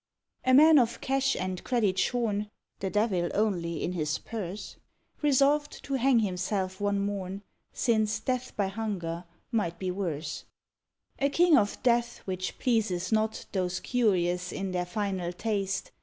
[0.43, 4.77] A Man of cash and credit shorn (The Devil only in his purse),
[5.21, 10.45] Resolved to hang himself one morn, Since death by hunger might be worse:
[11.19, 15.91] A king of death which pleases not Those curious in their final taste.